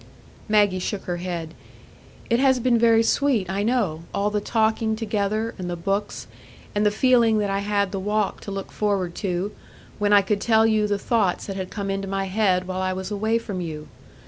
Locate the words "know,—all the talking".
3.61-4.95